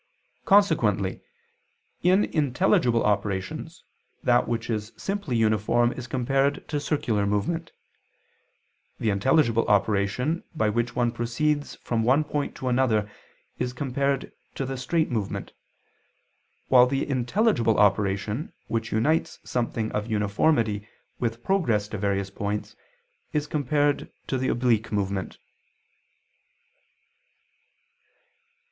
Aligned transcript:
Consequently, 0.45 1.21
in 2.01 2.23
intelligible 2.25 3.03
operations, 3.03 3.83
that 4.23 4.47
which 4.47 4.67
is 4.67 4.91
simply 4.97 5.35
uniform 5.35 5.93
is 5.93 6.07
compared 6.07 6.67
to 6.67 6.79
circular 6.79 7.27
movement; 7.27 7.71
the 8.99 9.11
intelligible 9.11 9.63
operation 9.67 10.43
by 10.55 10.69
which 10.69 10.95
one 10.95 11.11
proceeds 11.11 11.75
from 11.75 12.01
one 12.01 12.23
point 12.23 12.55
to 12.55 12.67
another 12.67 13.11
is 13.59 13.73
compared 13.73 14.31
to 14.55 14.65
the 14.65 14.75
straight 14.75 15.11
movement; 15.11 15.53
while 16.67 16.87
the 16.87 17.07
intelligible 17.07 17.77
operation 17.77 18.53
which 18.65 18.91
unites 18.91 19.37
something 19.43 19.91
of 19.91 20.09
uniformity 20.09 20.87
with 21.19 21.43
progress 21.43 21.87
to 21.87 21.99
various 21.99 22.31
points 22.31 22.75
is 23.33 23.45
compared 23.45 24.11
to 24.25 24.39
the 24.39 24.47
oblique 24.47 24.91
movement. 24.91 25.37